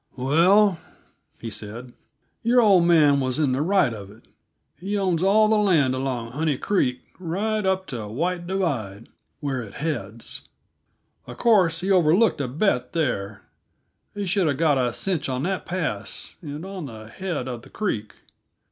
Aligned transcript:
"Well," 0.17 0.79
he 1.39 1.51
said, 1.51 1.93
"your 2.41 2.59
old 2.59 2.85
man 2.85 3.19
was 3.19 3.37
in 3.37 3.51
the 3.51 3.61
right 3.61 3.93
of 3.93 4.09
it; 4.09 4.27
he 4.79 4.97
owns 4.97 5.21
all 5.21 5.47
the 5.47 5.57
land 5.59 5.93
along 5.93 6.31
Honey 6.31 6.57
Creek, 6.57 7.03
right 7.19 7.63
up 7.67 7.85
to 7.85 8.07
White 8.07 8.47
Divide, 8.47 9.09
where 9.41 9.61
it 9.61 9.75
heads; 9.75 10.41
uh 11.27 11.35
course, 11.35 11.81
he 11.81 11.91
overlooked 11.91 12.41
a 12.41 12.47
bet 12.47 12.93
there; 12.93 13.43
he 14.15 14.25
should 14.25 14.47
have 14.47 14.57
got 14.57 14.79
a 14.79 14.91
cinch 14.91 15.29
on 15.29 15.43
that 15.43 15.67
pass, 15.67 16.33
and 16.41 16.65
on 16.65 16.87
the 16.87 17.07
head 17.07 17.47
uh 17.47 17.57
the 17.57 17.69
creek. 17.69 18.15